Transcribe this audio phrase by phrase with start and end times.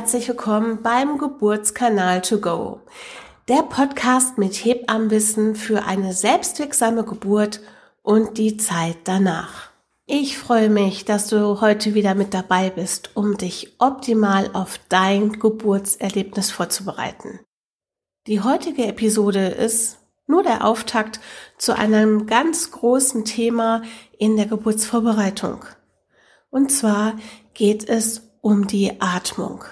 [0.00, 2.80] herzlich willkommen beim Geburtskanal to go.
[3.48, 7.60] Der Podcast mit Hebammenwissen für eine selbstwirksame Geburt
[8.00, 9.68] und die Zeit danach.
[10.06, 15.34] Ich freue mich, dass du heute wieder mit dabei bist, um dich optimal auf dein
[15.38, 17.38] Geburtserlebnis vorzubereiten.
[18.26, 21.20] Die heutige Episode ist nur der Auftakt
[21.58, 23.82] zu einem ganz großen Thema
[24.16, 25.66] in der Geburtsvorbereitung.
[26.48, 27.18] Und zwar
[27.52, 29.62] geht es um die Atmung.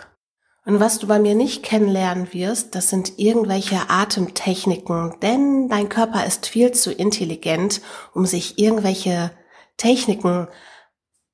[0.68, 6.26] Und was du bei mir nicht kennenlernen wirst, das sind irgendwelche Atemtechniken, denn dein Körper
[6.26, 7.80] ist viel zu intelligent,
[8.12, 9.30] um sich irgendwelche
[9.78, 10.46] Techniken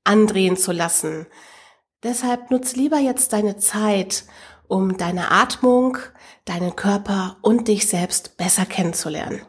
[0.05, 1.27] andrehen zu lassen.
[2.05, 4.23] Deshalb nutz lieber jetzt deine Zeit,
[4.69, 5.98] um deine Atmung,
[6.45, 9.42] deinen Körper und dich selbst besser kennenzulernen.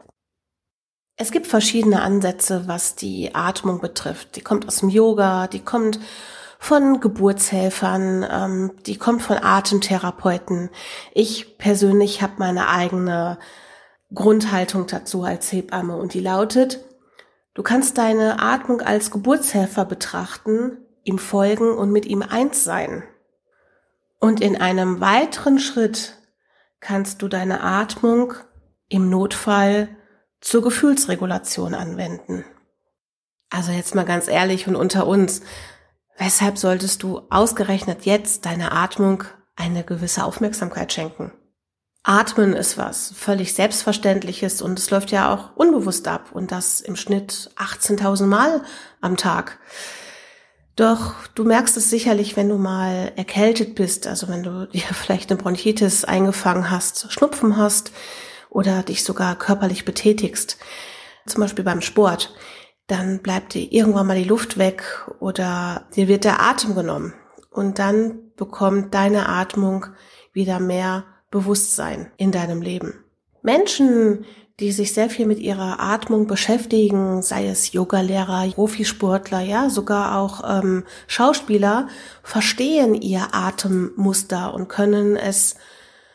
[1.16, 4.36] Es gibt verschiedene Ansätze, was die Atmung betrifft.
[4.36, 6.00] Die kommt aus dem Yoga, die kommt
[6.60, 10.70] von Geburtshelfern, ähm, die kommt von Atemtherapeuten.
[11.14, 13.38] Ich persönlich habe meine eigene
[14.14, 16.80] Grundhaltung dazu als Hebamme und die lautet,
[17.54, 23.04] du kannst deine Atmung als Geburtshelfer betrachten, ihm folgen und mit ihm eins sein.
[24.20, 26.18] Und in einem weiteren Schritt
[26.80, 28.34] kannst du deine Atmung
[28.90, 29.90] im Notfall
[30.42, 32.46] zur Gefühlsregulation anwenden.
[33.50, 35.42] Also jetzt mal ganz ehrlich und unter uns,
[36.18, 39.24] Weshalb solltest du ausgerechnet jetzt deiner Atmung
[39.56, 41.32] eine gewisse Aufmerksamkeit schenken?
[42.04, 46.96] Atmen ist was völlig Selbstverständliches und es läuft ja auch unbewusst ab und das im
[46.96, 48.62] Schnitt 18.000 Mal
[49.02, 49.60] am Tag.
[50.76, 55.32] Doch du merkst es sicherlich, wenn du mal erkältet bist, also wenn du dir vielleicht
[55.32, 57.92] eine Bronchitis eingefangen hast, Schnupfen hast
[58.50, 60.58] oder dich sogar körperlich betätigst,
[61.26, 62.36] zum Beispiel beim Sport
[62.88, 64.84] dann bleibt dir irgendwann mal die Luft weg
[65.20, 67.14] oder dir wird der Atem genommen.
[67.50, 69.88] Und dann bekommt deine Atmung
[70.34, 72.94] wieder mehr Bewusstsein in deinem Leben.
[73.42, 74.26] Menschen,
[74.60, 80.44] die sich sehr viel mit ihrer Atmung beschäftigen, sei es Yogalehrer, Profisportler, ja, sogar auch
[80.48, 81.88] ähm, Schauspieler,
[82.24, 85.56] verstehen ihr Atemmuster und können es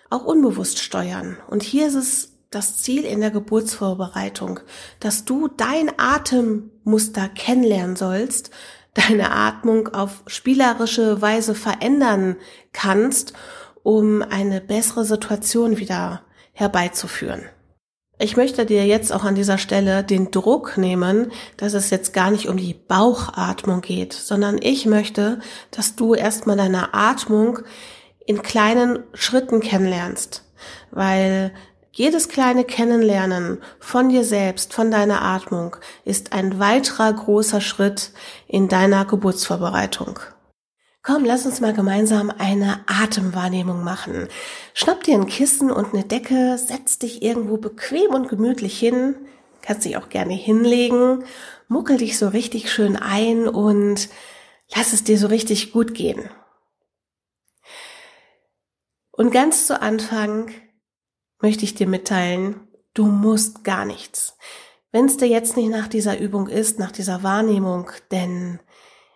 [0.08, 1.36] auch unbewusst steuern.
[1.48, 4.60] Und hier ist es das Ziel in der Geburtsvorbereitung,
[4.98, 8.50] dass du dein Atemmuster kennenlernen sollst,
[8.94, 12.36] deine Atmung auf spielerische Weise verändern
[12.72, 13.34] kannst,
[13.82, 16.22] um eine bessere Situation wieder
[16.52, 17.44] herbeizuführen.
[18.18, 22.30] Ich möchte dir jetzt auch an dieser Stelle den Druck nehmen, dass es jetzt gar
[22.30, 25.40] nicht um die Bauchatmung geht, sondern ich möchte,
[25.70, 27.60] dass du erstmal deine Atmung
[28.26, 30.44] in kleinen Schritten kennenlernst,
[30.90, 31.54] weil
[31.92, 38.12] jedes kleine Kennenlernen von dir selbst, von deiner Atmung ist ein weiterer großer Schritt
[38.46, 40.20] in deiner Geburtsvorbereitung.
[41.02, 44.28] Komm, lass uns mal gemeinsam eine Atemwahrnehmung machen.
[44.74, 49.16] Schnapp dir ein Kissen und eine Decke, setz dich irgendwo bequem und gemütlich hin,
[49.62, 51.24] kannst dich auch gerne hinlegen,
[51.68, 54.10] muckel dich so richtig schön ein und
[54.74, 56.28] lass es dir so richtig gut gehen.
[59.10, 60.50] Und ganz zu Anfang
[61.40, 64.36] möchte ich dir mitteilen, du musst gar nichts.
[64.92, 68.60] Wenn es dir jetzt nicht nach dieser Übung ist, nach dieser Wahrnehmung, denn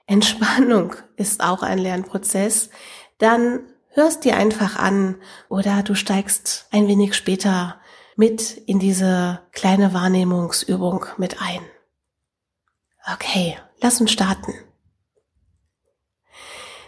[0.07, 2.71] Entspannung ist auch ein Lernprozess,
[3.19, 5.17] dann hörst dir einfach an
[5.49, 7.81] oder du steigst ein wenig später
[8.17, 11.61] mit in diese kleine Wahrnehmungsübung mit ein.
[13.13, 14.55] Okay, lass uns starten.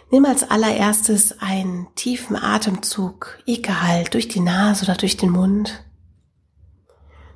[0.09, 5.83] Nimm als allererstes einen tiefen Atemzug, egal durch die Nase oder durch den Mund.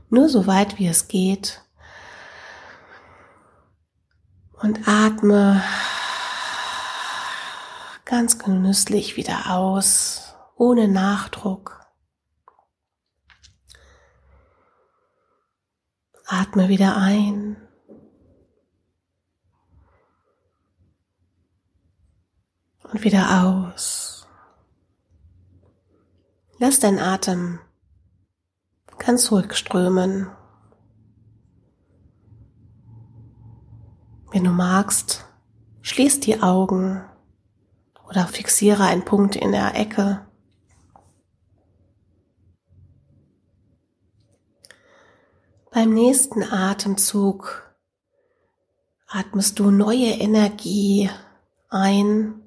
[0.09, 1.62] Nur so weit wie es geht.
[4.62, 5.62] Und atme
[8.06, 11.85] ganz genüsslich wieder aus, ohne Nachdruck.
[16.26, 17.58] Atme wieder ein.
[22.91, 24.28] Und wieder aus.
[26.59, 27.59] Lass dein Atem
[28.97, 30.29] ganz ruhig strömen.
[34.32, 35.26] Wenn du magst,
[35.82, 37.03] schließ die Augen
[38.08, 40.26] oder fixiere einen Punkt in der Ecke.
[45.72, 47.73] Beim nächsten Atemzug
[49.08, 51.09] atmest du neue Energie
[51.70, 52.41] ein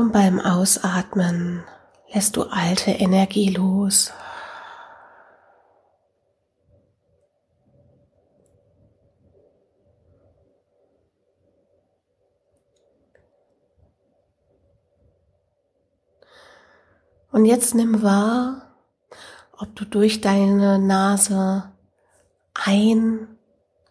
[0.00, 1.62] Und beim Ausatmen
[2.10, 4.14] lässt du alte Energie los.
[17.30, 18.74] Und jetzt nimm wahr,
[19.58, 21.70] ob du durch deine Nase
[22.54, 23.28] ein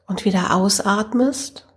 [0.07, 1.68] und wieder ausatmest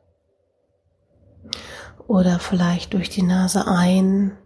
[2.13, 4.37] oder vielleicht durch die Nase ein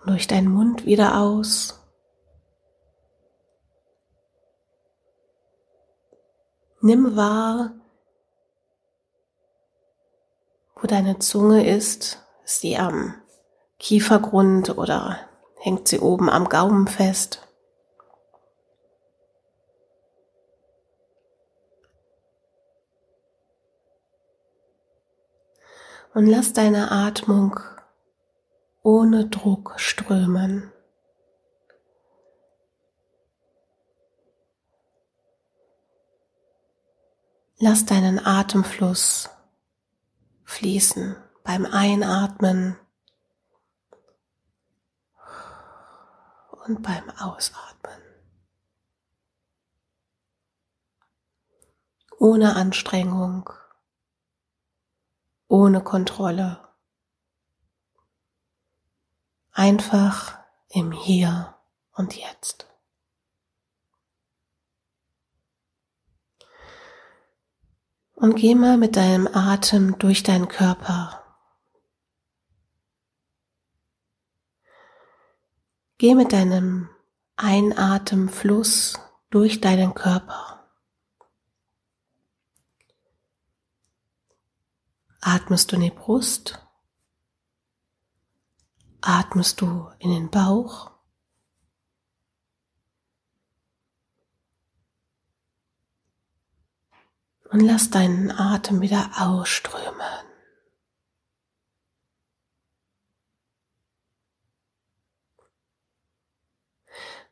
[0.00, 1.80] und durch deinen Mund wieder aus.
[6.80, 7.74] Nimm wahr,
[10.74, 12.26] wo deine Zunge ist.
[12.44, 13.14] Ist sie am
[13.78, 15.16] Kiefergrund oder
[15.60, 17.46] hängt sie oben am Gaumen fest?
[26.12, 27.60] Und lass deine Atmung
[28.82, 30.72] ohne Druck strömen.
[37.58, 39.28] Lass deinen Atemfluss
[40.44, 41.14] fließen
[41.44, 42.76] beim Einatmen
[46.66, 48.00] und beim Ausatmen.
[52.18, 53.50] Ohne Anstrengung,
[55.50, 56.68] ohne Kontrolle.
[59.50, 60.38] Einfach
[60.68, 61.56] im Hier
[61.92, 62.68] und Jetzt.
[68.14, 71.24] Und geh mal mit deinem Atem durch deinen Körper.
[75.98, 76.90] Geh mit deinem
[77.34, 79.00] Einatemfluss
[79.30, 80.59] durch deinen Körper.
[85.20, 86.66] Atmest du in die Brust?
[89.00, 90.90] Atmest du in den Bauch?
[97.50, 100.26] und lass deinen Atem wieder ausströmen.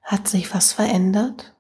[0.02, 1.54] Hat sich was verändert?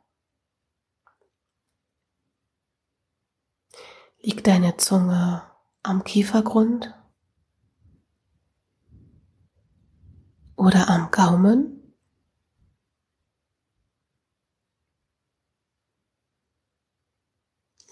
[4.20, 5.47] Liegt deine Zunge
[5.88, 6.94] am Kiefergrund
[10.54, 11.94] oder am Gaumen?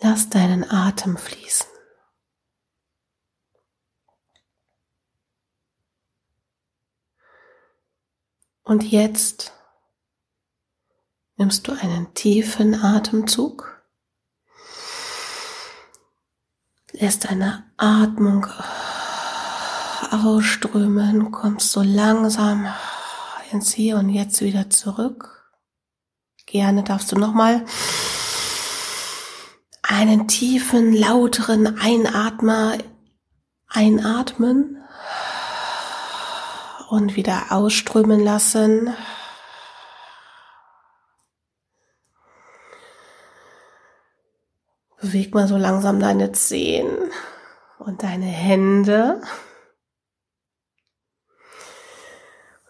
[0.03, 1.67] Lass deinen Atem fließen.
[8.63, 9.53] Und jetzt
[11.37, 13.76] nimmst du einen tiefen Atemzug,
[16.99, 18.47] lässt deine Atmung
[20.11, 22.67] ausströmen, kommst so langsam
[23.53, 25.53] ins Hier und Jetzt wieder zurück.
[26.47, 27.65] Gerne darfst du nochmal
[29.83, 32.79] einen tiefen, lauteren Einatmer
[33.69, 34.83] einatmen
[36.89, 38.95] und wieder ausströmen lassen.
[45.17, 47.11] Beweg mal so langsam deine Zehen
[47.79, 49.23] und deine Hände.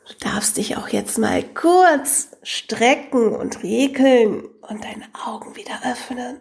[0.06, 6.40] Du darfst dich auch jetzt mal kurz strecken und regeln und deine Augen wieder öffnen.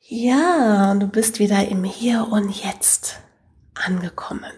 [0.00, 3.20] Ja, du bist wieder im Hier und Jetzt
[3.74, 4.54] angekommen.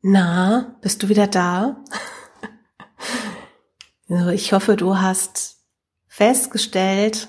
[0.00, 1.84] Na, bist du wieder da?
[4.32, 5.55] ich hoffe, du hast
[6.16, 7.28] festgestellt,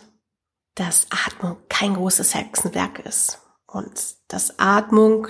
[0.75, 3.91] dass Atmung kein großes Hexenwerk ist und
[4.29, 5.27] dass Atmung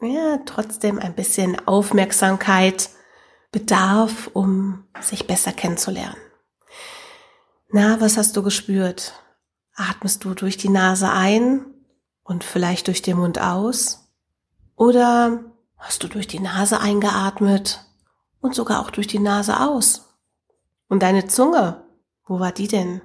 [0.00, 2.90] ja trotzdem ein bisschen Aufmerksamkeit
[3.52, 6.16] bedarf, um sich besser kennenzulernen.
[7.70, 9.12] Na, was hast du gespürt?
[9.76, 11.66] Atmest du durch die Nase ein
[12.24, 14.10] und vielleicht durch den Mund aus?
[14.74, 15.44] Oder
[15.76, 17.84] hast du durch die Nase eingeatmet
[18.40, 20.16] und sogar auch durch die Nase aus?
[20.88, 21.87] Und deine Zunge,
[22.28, 23.00] wo war die denn?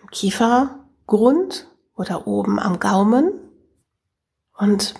[0.00, 3.32] Im Kiefergrund oder oben am Gaumen?
[4.56, 4.94] Und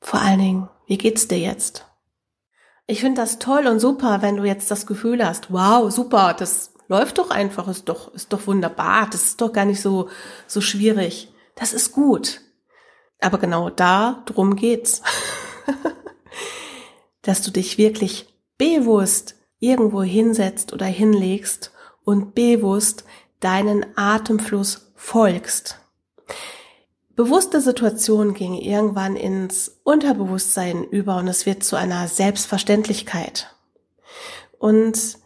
[0.00, 1.86] vor allen Dingen, wie geht's dir jetzt?
[2.86, 6.72] Ich finde das toll und super, wenn du jetzt das Gefühl hast, wow, super, das
[6.88, 10.08] läuft doch einfach, ist doch, ist doch wunderbar, das ist doch gar nicht so,
[10.46, 11.32] so schwierig.
[11.54, 12.40] Das ist gut.
[13.20, 15.02] Aber genau da drum geht's.
[17.22, 21.72] Dass du dich wirklich bewusst irgendwo hinsetzt oder hinlegst
[22.08, 23.04] und bewusst
[23.40, 25.78] deinen Atemfluss folgst.
[27.14, 33.54] Bewusste Situationen gingen irgendwann ins Unterbewusstsein über und es wird zu einer Selbstverständlichkeit.
[34.58, 35.18] Und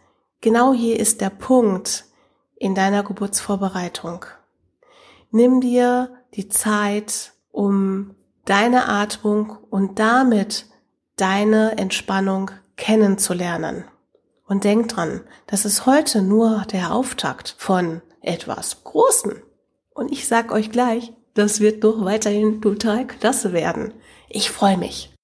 [0.43, 2.05] Genau hier ist der Punkt
[2.57, 4.27] in deiner Geburtsvorbereitung.
[5.31, 10.67] Nimm dir die Zeit, um deine Atmung und damit
[11.15, 13.85] deine Entspannung kennenzulernen.
[14.47, 19.43] Und denk dran, das ist heute nur der Auftakt von etwas Großen.
[19.91, 23.95] Und ich sag euch gleich, das wird doch weiterhin total klasse werden.
[24.29, 25.15] Ich freue mich.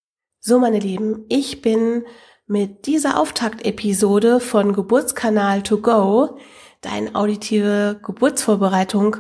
[0.40, 2.04] So, meine Lieben, ich bin
[2.46, 6.38] mit dieser Auftaktepisode von Geburtskanal to go,
[6.80, 9.16] deine auditive Geburtsvorbereitung,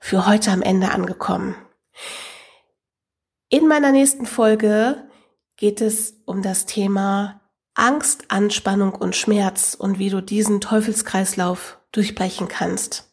[0.00, 1.56] für heute am Ende angekommen.
[3.48, 5.08] In meiner nächsten Folge
[5.56, 7.40] geht es um das Thema
[7.78, 13.10] Angst, Anspannung und Schmerz und wie du diesen Teufelskreislauf durchbrechen kannst.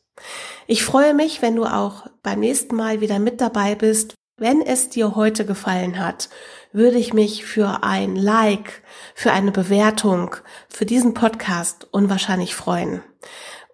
[0.67, 4.15] Ich freue mich, wenn du auch beim nächsten Mal wieder mit dabei bist.
[4.38, 6.29] Wenn es dir heute gefallen hat,
[6.74, 8.81] würde ich mich für ein Like,
[9.13, 10.36] für eine Bewertung,
[10.67, 13.01] für diesen Podcast unwahrscheinlich freuen.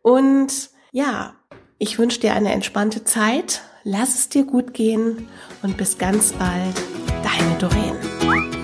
[0.04, 1.34] Und ja,
[1.80, 5.30] ich wünsche dir eine entspannte Zeit, lass es dir gut gehen
[5.64, 6.76] und bis ganz bald,
[7.24, 8.61] deine Doreen.